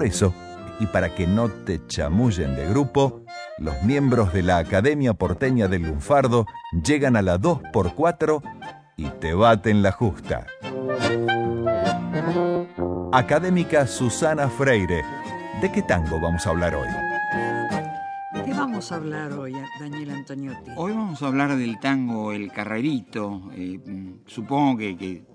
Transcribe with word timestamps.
Por 0.00 0.06
eso, 0.06 0.32
y 0.78 0.86
para 0.86 1.14
que 1.14 1.26
no 1.26 1.50
te 1.50 1.86
chamullen 1.86 2.56
de 2.56 2.66
grupo, 2.66 3.20
los 3.58 3.82
miembros 3.82 4.32
de 4.32 4.42
la 4.42 4.56
Academia 4.56 5.12
Porteña 5.12 5.68
del 5.68 5.82
Lunfardo 5.82 6.46
llegan 6.82 7.16
a 7.16 7.20
la 7.20 7.38
2x4 7.38 8.40
y 8.96 9.04
te 9.20 9.34
baten 9.34 9.82
la 9.82 9.92
justa. 9.92 10.46
Académica 13.12 13.86
Susana 13.86 14.48
Freire, 14.48 15.02
¿de 15.60 15.70
qué 15.70 15.82
tango 15.82 16.18
vamos 16.18 16.46
a 16.46 16.48
hablar 16.48 16.74
hoy? 16.76 16.88
¿De 18.32 18.42
qué 18.42 18.54
vamos 18.54 18.90
a 18.92 18.94
hablar 18.94 19.34
hoy, 19.34 19.52
Daniel 19.80 20.12
Antoniotti? 20.12 20.70
Hoy 20.76 20.92
vamos 20.92 21.22
a 21.22 21.26
hablar 21.26 21.56
del 21.56 21.78
tango 21.78 22.32
El 22.32 22.50
Carrerito. 22.50 23.50
Eh, 23.52 23.78
supongo 24.24 24.78
que, 24.78 24.96
que, 24.96 25.29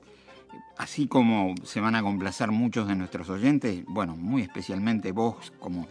así 0.77 1.07
como 1.07 1.55
se 1.63 1.81
van 1.81 1.95
a 1.95 2.01
complacer 2.01 2.51
muchos 2.51 2.87
de 2.87 2.95
nuestros 2.95 3.29
oyentes, 3.29 3.83
bueno, 3.87 4.15
muy 4.15 4.41
especialmente 4.41 5.11
vos 5.11 5.53
como 5.59 5.87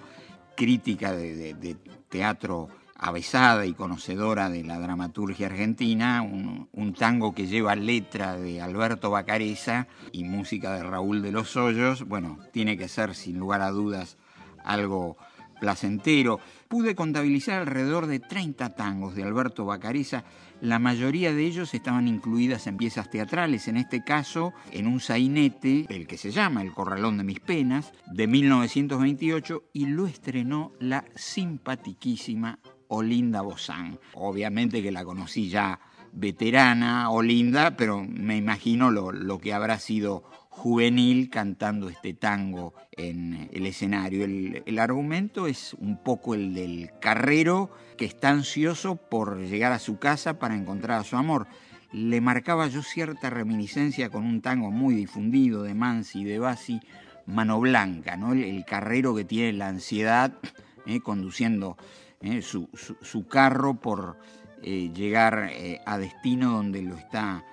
crítica 0.57 1.13
de, 1.13 1.77
teatro 2.09 2.69
avesada 2.97 3.67
y 3.67 3.75
conocedora 3.75 4.49
de 4.49 4.63
la 4.63 4.79
dramaturgia 4.79 5.47
argentina, 5.47 6.23
un, 6.23 6.69
un, 6.73 6.95
tango 6.95 7.35
que 7.35 7.47
lleva 7.47 7.75
letra 7.75 8.37
de 8.37 8.63
Alberto 8.63 9.11
Bacareza 9.11 9.89
y 10.13 10.25
música 10.25 10.73
de 10.75 10.85
Raúl 10.85 11.21
de 11.21 11.33
los 11.33 11.57
Hoyos, 11.57 12.05
bueno, 12.07 12.39
tiene 12.53 12.79
que 12.79 12.89
ser 12.89 13.15
sin 13.15 13.39
lugar 13.39 13.63
a 13.63 13.71
dudas 13.71 14.17
algo 14.65 15.17
placentero. 15.65 16.41
Pude 16.69 16.95
contabilizar 16.95 17.61
alrededor 17.61 18.07
de 18.07 18.21
30 18.21 18.75
tangos 18.75 19.15
de 19.15 19.23
Alberto 19.23 19.65
Bacareza, 19.65 20.25
la 20.61 20.79
mayoría 20.79 21.33
de 21.33 21.47
ellos 21.47 21.73
estaban 21.73 22.07
incluidas 22.07 22.67
en 22.67 22.77
piezas 22.77 23.11
teatrales, 23.11 23.67
en 23.67 23.79
este 23.79 24.05
caso 24.05 24.53
en 24.73 24.87
un 24.87 25.01
sainete, 25.01 25.87
el 25.89 26.07
que 26.07 26.19
se 26.19 26.31
llama 26.31 26.61
El 26.61 26.73
Corralón 26.73 27.17
de 27.17 27.25
mis 27.25 27.41
Penas, 27.41 27.95
de 28.13 28.27
1928, 28.27 29.65
y 29.73 29.87
lo 29.87 30.07
estrenó 30.07 30.73
la 30.81 31.07
simpatiquísima 31.15 32.59
Olinda 32.89 33.41
Bozán. 33.41 33.99
Obviamente 34.13 34.83
que 34.83 34.93
la 34.93 35.05
conocí 35.05 35.49
ya 35.49 35.81
veterana, 36.13 37.11
Olinda, 37.11 37.75
pero 37.77 38.05
me 38.07 38.37
imagino 38.37 38.91
lo, 38.91 39.13
lo 39.13 39.39
que 39.39 39.55
habrá 39.55 39.79
sido 39.79 40.25
juvenil 40.57 41.31
cantando 41.31 41.89
este 41.89 42.15
tango 42.15 42.75
en 42.93 43.51
el 43.53 43.67
escenario. 43.67 44.25
El, 44.25 44.79
argumento 44.79 45.49
es 45.49 45.75
un 45.75 45.99
poco 45.99 46.35
el 46.35 46.55
del 46.55 46.91
carrero 47.01 47.71
que 47.99 48.05
está 48.05 48.31
ansioso 48.31 48.95
por 48.95 49.41
llegar 49.41 49.73
a 49.73 49.81
su 49.81 49.99
casa 49.99 50.39
para 50.39 50.55
encontrar 50.55 51.01
a 51.01 51.05
su 51.05 51.17
amor. 51.17 51.49
Le 51.93 52.21
marcaba 52.21 52.69
yo 52.69 52.83
cierta 52.83 53.31
reminiscencia 53.31 54.11
con 54.11 54.25
un 54.25 54.41
tango 54.43 54.71
muy 54.71 54.95
difundido 54.95 55.65
de 55.65 55.75
Mansi 55.75 56.21
y 56.21 56.25
de 56.25 56.39
Bassi, 56.39 56.81
Mano 57.27 57.59
Blanca, 57.59 58.17
¿no? 58.17 58.33
el, 58.33 58.65
carrero 58.65 59.15
que 59.15 59.25
tiene 59.25 59.53
la 59.55 59.69
ansiedad 59.69 60.33
eh, 60.87 61.01
conduciendo 61.01 61.77
eh, 62.21 62.43
su, 62.43 63.27
carro 63.29 63.75
por 63.75 64.19
eh, 64.63 64.91
llegar 64.95 65.51
a 65.85 65.99
destino 65.99 66.53
donde 66.53 66.81
lo 66.83 66.97
está 66.97 67.45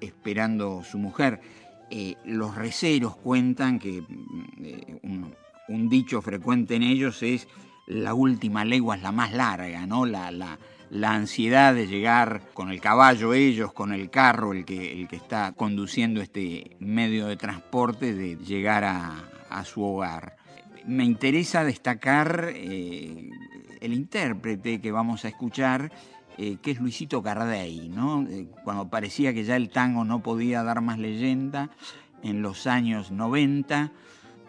esperando 0.00 0.82
su 0.82 0.98
mujer. 0.98 1.40
Eh, 1.90 2.16
los 2.24 2.54
receros 2.56 3.16
cuentan 3.16 3.78
que 3.78 3.98
eh, 3.98 5.00
un, 5.68 5.88
dicho 5.88 6.20
frecuente 6.20 6.74
en 6.74 6.82
ellos 6.82 7.22
es 7.22 7.46
la 7.86 8.12
última 8.14 8.64
legua 8.64 8.96
es 8.96 9.02
la 9.02 9.12
más 9.12 9.32
larga, 9.32 9.86
¿no? 9.86 10.04
La, 10.04 10.30
la, 10.30 11.12
ansiedad 11.12 11.74
de 11.74 11.86
llegar 11.86 12.42
con 12.54 12.70
el 12.70 12.80
caballo 12.80 13.34
ellos, 13.34 13.72
con 13.72 13.92
el 13.92 14.10
carro, 14.10 14.52
el 14.52 14.64
que, 14.64 15.00
el 15.00 15.06
que 15.06 15.16
está 15.16 15.52
conduciendo 15.52 16.20
este 16.20 16.76
medio 16.80 17.26
de 17.26 17.36
transporte, 17.36 18.14
de 18.14 18.36
llegar 18.36 18.82
a, 18.82 19.30
a 19.48 19.64
su 19.64 19.82
hogar. 19.82 20.36
Me 20.86 21.04
interesa 21.04 21.64
destacar 21.64 22.50
eh, 22.54 23.30
el 23.80 23.92
intérprete 23.92 24.80
que 24.80 24.92
vamos 24.92 25.24
a 25.24 25.28
escuchar, 25.28 25.92
eh, 26.38 26.58
que 26.60 26.72
es 26.72 26.80
Luisito 26.80 27.22
Cardey, 27.22 27.88
¿no? 27.88 28.26
Eh, 28.28 28.48
cuando 28.64 28.88
parecía 28.88 29.32
que 29.32 29.44
ya 29.44 29.56
el 29.56 29.70
tango 29.70 30.04
no 30.04 30.22
podía 30.22 30.62
dar 30.62 30.80
más 30.80 30.98
leyenda, 30.98 31.70
en 32.22 32.42
los 32.42 32.66
años 32.66 33.10
90, 33.10 33.92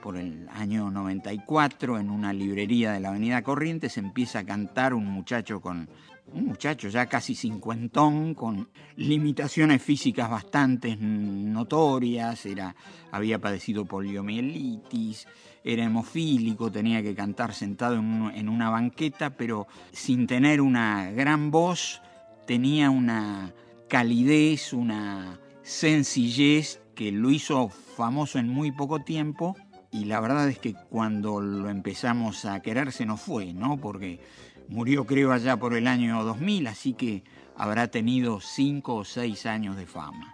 por 0.02 0.18
el 0.18 0.48
año 0.50 0.90
94, 0.90 2.00
en 2.00 2.10
una 2.10 2.34
librería 2.34 2.92
de 2.92 3.00
la 3.00 3.10
Avenida 3.10 3.42
Corrientes, 3.42 3.98
empieza 3.98 4.40
a 4.40 4.46
cantar 4.46 4.94
un 4.94 5.06
muchacho 5.06 5.62
con 5.62 5.90
un 6.34 6.46
muchacho 6.46 6.90
ya 6.90 7.06
casi 7.06 7.36
cincuentón, 7.36 8.34
con 8.34 8.70
limitaciones 8.98 9.82
físicas 9.82 10.30
bastante 10.30 10.96
notorias, 10.98 12.46
era, 12.46 12.76
había 13.12 13.40
padecido 13.40 13.86
poliomielitis, 13.86 15.28
era 15.68 15.84
hemofílico, 15.84 16.72
tenía 16.72 17.04
que 17.04 17.14
cantar 17.14 17.54
sentado 17.54 17.96
en, 17.96 18.06
un, 18.06 18.32
en, 18.34 18.48
una 18.48 18.70
banqueta, 18.70 19.32
pero 19.32 19.68
sin 19.92 20.26
tener 20.26 20.62
una 20.62 21.12
gran 21.12 21.52
voz, 21.52 22.02
tenía 22.46 22.90
una 22.90 23.54
calidez, 23.90 24.72
una 24.72 25.40
sencillez 25.64 26.82
que 26.96 27.12
lo 27.12 27.30
hizo 27.30 27.68
famoso 27.68 28.40
en 28.40 28.48
muy 28.48 28.72
poco 28.72 29.00
tiempo. 29.00 29.58
Y 29.92 30.06
la 30.06 30.22
verdad 30.22 30.48
es 30.48 30.58
que 30.58 30.74
cuando 30.74 31.42
lo 31.42 31.70
empezamos 31.70 32.46
a 32.46 32.62
querer 32.62 32.94
se 32.94 33.06
nos 33.06 33.22
fue, 33.22 33.54
¿no? 33.54 33.78
Porque 33.78 34.22
murió 34.70 35.06
creo 35.06 35.34
allá 35.34 35.58
por 35.58 35.74
el 35.74 35.88
año 35.88 36.24
2000, 36.24 36.68
así 36.68 36.94
que 36.94 37.24
habrá 37.58 37.90
tenido 37.90 38.40
cinco 38.40 38.96
o 38.96 39.04
seis 39.04 39.46
años 39.46 39.76
de 39.76 39.86
fama. 39.86 40.34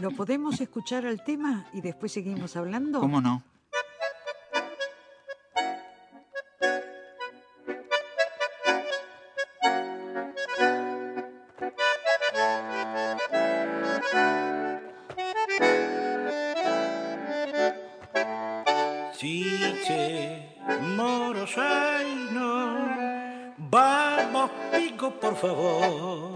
¿Lo 0.00 0.10
podemos 0.10 0.60
escuchar 0.60 1.06
al 1.06 1.22
tema 1.22 1.66
y 1.72 1.80
después 1.82 2.12
seguimos 2.12 2.56
hablando? 2.56 3.00
¿Cómo 3.00 3.20
no? 3.20 3.42
Por 25.10 25.36
favor, 25.36 26.32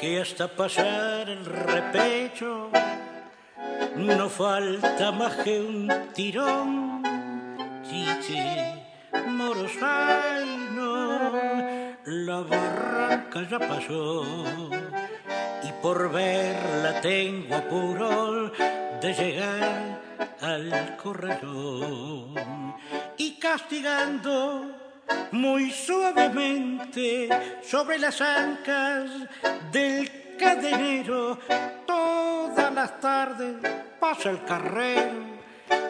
que 0.00 0.20
hasta 0.20 0.48
pasar 0.48 1.28
el 1.28 1.44
repecho 1.44 2.70
no 3.96 4.28
falta 4.28 5.12
más 5.12 5.36
que 5.36 5.60
un 5.60 5.88
tirón. 6.14 7.02
Chiche, 7.82 8.86
morosaino, 9.26 11.32
la 12.04 12.40
barranca 12.40 13.46
ya 13.50 13.58
pasó 13.58 14.24
y 15.62 15.72
por 15.82 16.10
verla 16.10 17.00
tengo 17.00 17.56
apuro 17.56 18.50
de 19.00 19.14
llegar 19.14 20.00
al 20.40 20.96
corralón 20.96 22.34
castigando 23.38 24.78
muy 25.32 25.70
suavemente 25.70 27.28
sobre 27.62 27.98
las 27.98 28.20
ancas 28.20 29.10
del 29.72 30.36
cadenero. 30.38 31.38
Todas 31.86 32.72
las 32.72 33.00
tardes 33.00 33.56
pasa 33.98 34.30
el 34.30 34.44
carrero, 34.44 35.38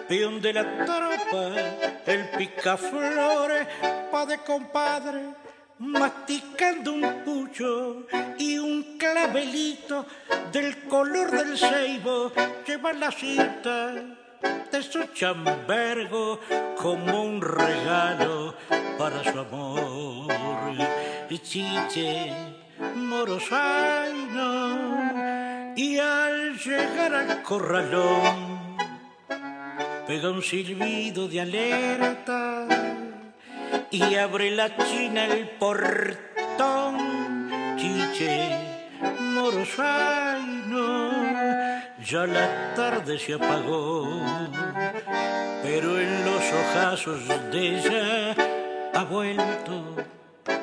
peón 0.08 0.40
de 0.40 0.52
la 0.52 0.84
tropa, 0.84 1.54
el 2.06 2.30
picaflores, 2.30 3.66
pa 4.10 4.26
de 4.26 4.38
compadre, 4.38 5.20
masticando 5.78 6.92
un 6.92 7.22
pucho 7.24 8.06
y 8.38 8.58
un 8.58 8.98
clavelito 8.98 10.06
del 10.52 10.84
color 10.84 11.30
del 11.30 11.56
ceibo, 11.58 12.32
lleva 12.66 12.92
la 12.92 13.10
cinta 13.10 14.27
de 14.72 14.82
su 14.82 15.04
chambergo 15.14 16.40
como 16.76 17.22
un 17.24 17.40
regalo 17.40 18.54
para 18.98 19.22
su 19.24 19.38
amor. 19.38 20.76
Chiche 21.42 22.32
morosaino 22.94 24.38
y 25.76 25.98
al 25.98 26.58
llegar 26.58 27.14
al 27.14 27.42
corralón 27.42 28.76
pega 30.06 30.30
un 30.30 30.42
silbido 30.42 31.28
de 31.28 31.40
alerta 31.40 32.66
y 33.90 34.14
abre 34.14 34.50
la 34.50 34.76
china 34.76 35.26
el 35.26 35.48
portón. 35.50 36.96
Chiche, 37.76 38.50
morosaino, 39.20 41.17
ya 42.08 42.26
la 42.26 42.72
tarde 42.74 43.18
se 43.18 43.34
apagó, 43.34 44.08
pero 45.62 46.00
en 46.00 46.24
los 46.24 46.42
ojazos 46.52 47.28
de 47.52 47.76
ella 47.76 48.34
ha 48.94 49.04
vuelto 49.04 49.94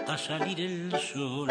a 0.08 0.18
salir 0.18 0.60
el 0.60 1.00
sol. 1.00 1.50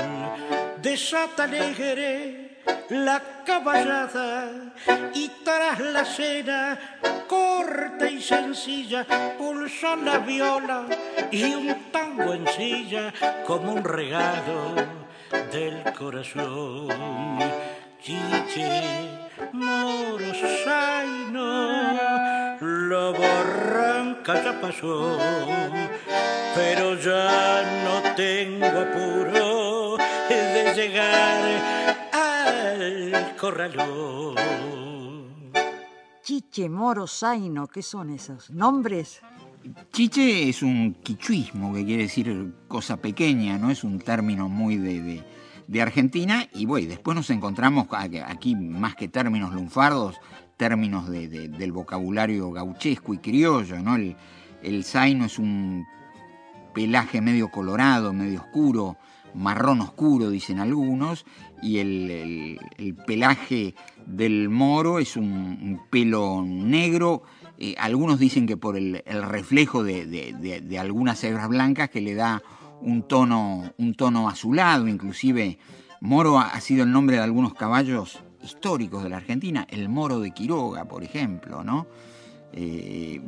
Desata 0.83 1.45
alegre 1.45 2.59
la 2.89 3.23
caballada 3.47 4.73
y 5.15 5.31
tras 5.45 5.79
la 5.79 6.05
cena 6.05 6.99
corta 7.29 8.11
y 8.11 8.21
sencilla 8.21 9.07
pulsa 9.39 9.95
la 9.95 10.19
viola 10.19 10.87
y 11.31 11.55
un 11.55 11.93
tango 11.93 12.35
en 12.35 12.49
silla 12.49 13.13
como 13.47 13.75
un 13.75 13.85
regalo 13.85 14.75
del 15.53 15.85
corazón. 15.93 16.89
Chiche, 18.05 18.69
moros, 19.55 20.37
la 22.61 23.11
barranca 23.19 24.45
ya 24.45 24.61
pasó, 24.61 25.17
pero 26.55 27.01
ya 27.01 27.63
no 27.83 28.15
tengo 28.15 28.67
apuro 28.67 29.97
de 30.29 30.75
llegar 30.77 31.63
al 32.13 33.37
corralón. 33.37 34.35
Chiche, 36.23 36.69
Moro, 36.69 37.07
Zaino, 37.07 37.67
¿qué 37.69 37.81
son 37.81 38.11
esos 38.11 38.51
nombres? 38.51 39.23
Chiche 39.93 40.51
es 40.51 40.63
un 40.63 40.93
quichuismo, 41.03 41.73
que 41.73 41.87
quiere 41.87 42.03
decir 42.03 42.53
cosa 42.69 42.99
pequeña, 42.99 43.57
¿no? 43.57 43.71
Es 43.71 43.83
un 43.83 43.99
término 43.99 44.51
muy 44.51 44.77
de, 44.77 45.01
de, 45.01 45.25
Argentina. 45.81 46.49
Y 46.53 46.67
bueno, 46.67 46.89
después 46.89 47.15
nos 47.15 47.31
encontramos 47.31 47.89
aquí, 47.91 48.55
más 48.57 48.95
que 48.95 49.09
términos 49.09 49.53
lunfardos, 49.53 50.17
términos 50.57 51.11
del 51.11 51.73
vocabulario 51.73 52.51
gauchesco 52.53 53.15
y 53.15 53.19
criollo, 53.19 53.79
¿no? 53.81 53.97
El, 53.97 54.17
el 54.63 54.85
zaino 54.85 55.27
es 55.27 55.39
un 55.39 55.87
pelaje 56.75 57.21
medio 57.21 57.49
colorado, 57.49 58.13
medio 58.13 58.41
oscuro, 58.41 58.97
marrón 59.35 59.81
oscuro, 59.81 60.31
dicen 60.31 60.59
algunos, 60.59 61.25
y 61.63 61.79
el, 61.79 62.95
pelaje 63.07 63.75
del 64.07 64.49
moro 64.49 64.99
es 64.99 65.17
un, 65.17 65.81
pelo 65.91 66.43
negro. 66.45 67.23
Eh, 67.59 67.75
algunos 67.79 68.19
dicen 68.19 68.47
que 68.47 68.57
por 68.57 68.77
el, 68.77 69.03
reflejo 69.07 69.85
de, 69.85 70.77
algunas 70.79 71.23
hebras 71.25 71.49
blancas 71.49 71.91
que 71.91 72.01
le 72.01 72.15
da 72.15 72.43
un 72.81 73.03
tono, 73.03 73.73
un 73.79 73.95
tono 73.95 74.29
azulado, 74.29 74.89
inclusive 74.89 75.59
moro 76.01 76.39
ha, 76.39 76.61
sido 76.61 76.85
el 76.85 76.93
nombre 76.93 77.17
de 77.17 77.23
algunos 77.23 77.55
caballos 77.55 78.23
históricos 78.43 79.03
de 79.03 79.09
la 79.09 79.17
Argentina, 79.17 79.67
el 79.71 79.89
moro 79.89 80.21
de 80.21 80.33
Quiroga, 80.33 80.85
por 80.85 81.03
ejemplo, 81.03 81.65
¿no? 81.65 81.87
Eh, 82.53 83.21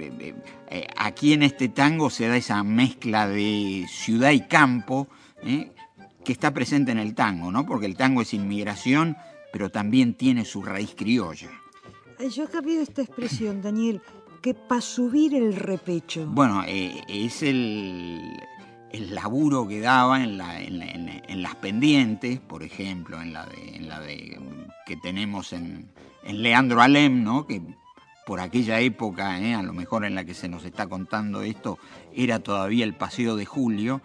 eh, 0.69 0.87
aquí 0.97 1.33
en 1.33 1.43
este 1.43 1.69
tango 1.69 2.11
se 2.11 2.29
da 2.29 2.37
esa 2.37 2.63
mezcla 2.63 3.27
de 3.27 3.87
ciudad 3.89 4.31
y 4.31 4.41
campo, 4.41 5.09
que 5.43 6.33
está 6.33 6.53
presente 6.53 6.93
en 6.93 6.99
el 6.99 7.15
tango, 7.15 7.51
¿no? 7.53 7.65
Porque 7.67 7.87
el 7.87 7.97
tango 7.97 8.21
es 8.21 8.35
inmigración, 8.35 9.17
pero 9.53 9.71
también 9.71 10.15
tiene 10.15 10.45
su 10.45 10.63
raíz 10.63 10.95
criolla. 10.97 11.51
Yo 12.31 12.45
he 12.45 12.49
cabido 12.49 12.83
esta 12.83 13.03
expresión, 13.03 13.63
Daniel, 13.63 14.01
que 14.43 14.55
para 14.55 14.81
subir 14.81 15.35
el 15.35 15.55
repecho. 15.55 16.27
Bueno, 16.27 16.63
eh, 16.67 17.03
es 17.09 17.43
el, 17.43 18.21
el, 18.97 19.15
laburo 19.15 19.67
que 19.69 19.81
daba 19.81 20.23
en, 20.23 20.39
la, 20.39 20.61
en, 20.61 21.43
las 21.43 21.55
pendientes, 21.57 22.41
por 22.41 22.63
ejemplo, 22.63 23.21
en 23.21 23.33
la 23.33 23.47
que 24.87 24.97
tenemos 24.97 25.53
en, 25.53 25.91
Leandro 26.25 26.81
Alem, 26.81 27.23
¿no? 27.23 27.47
Que 27.47 27.63
por 28.27 28.41
aquella 28.41 28.81
época, 28.81 29.39
¿eh? 29.41 29.55
a 29.55 29.63
lo 29.63 29.73
mejor 29.73 30.05
en 30.05 30.17
la 30.17 30.25
que 30.25 30.35
se 30.35 30.49
nos 30.49 30.65
está 30.65 30.89
contando 30.89 31.43
esto, 31.43 31.79
era 32.13 32.41
todavía 32.41 32.85
el 32.85 32.95
Paseo 32.95 33.37
de 33.37 33.45
Julio, 33.45 34.01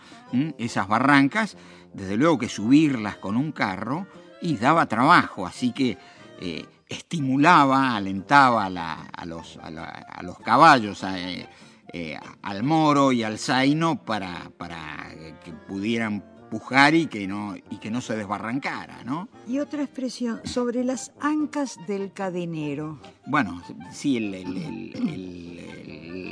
esas 0.59 0.87
barrancas, 0.87 1.57
desde 1.93 2.17
luego 2.17 2.37
que 2.37 2.47
subirlas 2.47 3.15
con 3.17 3.35
un 3.35 3.51
carro 3.51 4.05
y 4.41 4.57
daba 4.57 4.85
trabajo, 4.85 5.47
así 5.47 5.71
que 5.71 5.97
eh, 6.39 6.65
estimulaba, 6.87 7.95
alentaba 7.95 8.65
a, 8.65 9.25
los, 9.25 9.57
a, 9.57 10.21
los, 10.21 10.37
caballos, 10.39 11.03
eh, 11.03 11.47
eh, 11.93 12.17
al 12.41 12.63
moro 12.63 13.11
y 13.11 13.23
al 13.23 13.37
zaino 13.37 14.03
para, 14.03 14.51
para 14.57 15.13
que 15.43 15.51
pudieran 15.51 16.23
pujar 16.51 16.95
y 16.95 17.07
que 17.07 17.27
no, 17.27 17.55
y 17.55 17.77
que 17.77 17.89
no 17.89 18.01
se 18.01 18.17
desbarrancara, 18.17 19.05
¿no? 19.05 19.29
Y 19.47 19.59
otra 19.59 19.83
expresión, 19.83 20.41
sobre 20.43 20.83
las 20.83 21.13
ancas 21.21 21.77
del 21.87 22.11
cadenero. 22.11 22.99
Bueno, 23.25 23.63
sí, 23.93 24.19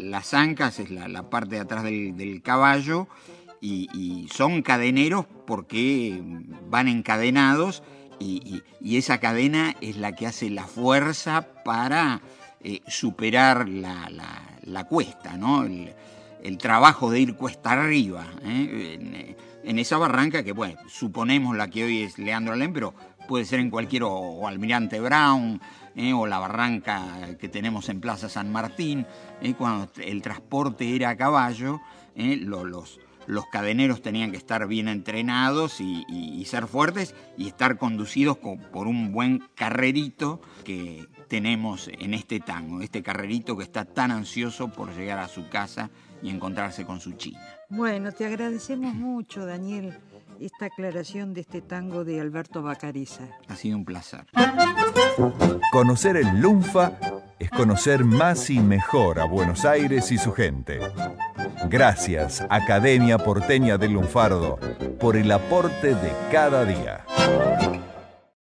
las 0.04 0.34
ancas 0.34 0.80
es 0.80 0.92
la, 0.92 1.30
parte 1.30 1.56
de 1.56 1.62
atrás 1.62 1.86
del 1.86 2.42
caballo 2.44 3.08
y, 3.62 4.28
son 4.32 4.62
cadeneros 4.62 5.26
porque 5.48 6.22
van 6.70 6.90
encadenados 6.90 7.82
y, 8.20 8.62
esa 8.82 9.20
cadena 9.20 9.76
es 9.80 9.96
la 9.96 10.12
que 10.14 10.28
hace 10.28 10.50
la 10.50 10.66
fuerza 10.66 11.48
para 11.64 12.22
eh, 12.62 12.82
superar 12.88 13.70
la, 13.70 14.84
cuesta, 14.90 15.38
¿no? 15.38 15.64
El, 15.64 16.58
trabajo 16.58 17.10
de 17.10 17.22
ir 17.22 17.36
cuesta 17.36 17.72
arriba. 17.72 18.28
¿eh? 18.44 19.36
En, 19.64 19.80
esa 19.80 19.98
barranca 19.98 20.44
que, 20.44 20.52
bueno, 20.52 20.80
suponemos 20.90 21.56
la 21.56 21.70
que 21.70 21.84
hoy 21.84 22.02
es 22.04 22.18
Leandro 22.18 22.54
Alem, 22.54 22.74
pero 22.74 22.94
puede 23.28 23.46
ser 23.46 23.60
en 23.60 23.70
cualquier, 23.70 24.04
o, 24.04 24.48
Almirante 24.48 25.00
Brown, 25.00 25.62
¿eh? 25.96 26.14
o 26.14 26.28
la 26.28 26.40
barranca 26.40 27.38
que 27.40 27.48
tenemos 27.48 27.88
en 27.90 28.02
Plaza 28.02 28.28
San 28.28 28.52
Martín, 28.52 29.06
cuando 29.58 29.90
el 30.02 30.22
transporte 30.22 30.96
era 30.96 31.12
a 31.12 31.18
caballo, 31.18 31.80
los 32.16 33.00
cadeneros 33.46 34.02
tenían 34.02 34.32
que 34.32 34.38
estar 34.38 34.68
bien 34.68 34.88
entrenados 34.88 35.80
y, 35.80 36.44
ser 36.46 36.66
fuertes 36.66 37.14
y 37.38 37.48
estar 37.48 37.78
conducidos 37.78 38.38
por 38.38 38.88
un 38.88 39.12
buen 39.12 39.44
carrerito 39.56 40.42
que 40.64 41.08
tenemos 41.28 41.90
en 42.00 42.16
este 42.16 42.40
tango, 42.40 42.82
este 42.82 43.04
carrerito 43.04 43.56
que 43.56 43.64
está 43.64 43.86
tan 43.86 44.10
ansioso 44.12 44.70
por 44.70 44.96
llegar 44.96 45.20
a 45.20 45.28
su 45.28 45.48
casa 45.48 45.92
y 46.24 46.30
encontrarse 46.30 46.86
con 46.86 47.00
su 47.00 47.14
china. 47.14 47.40
Bueno, 47.70 48.12
te 48.12 48.26
agradecemos 48.26 48.96
mucho, 48.96 49.46
Daniel, 49.46 49.96
esta 50.40 50.66
aclaración 50.66 51.36
de 51.36 51.42
este 51.42 51.62
tango 51.62 52.04
de 52.04 52.20
Alberto 52.20 52.64
Bacariza. 52.64 53.26
Ha 53.48 53.56
sido 53.56 53.78
un 53.78 53.86
placer. 53.86 54.26
Conocer 55.72 56.18
el 56.18 56.40
Lunfa 56.40 56.94
es 57.38 57.50
conocer 57.52 58.04
más 58.04 58.50
y 58.50 58.60
mejor 58.60 59.20
a 59.20 59.26
Buenos 59.26 59.66
Aires 59.66 60.12
y 60.12 60.18
su 60.18 60.34
gente. 60.34 60.80
Gracias, 61.68 62.44
Academia 62.50 63.18
Porteña 63.18 63.78
del 63.78 63.94
Lunfardo, 63.94 64.60
por 65.00 65.18
el 65.18 65.32
aporte 65.32 65.96
de 65.96 66.12
cada 66.32 66.66
día. 66.66 67.06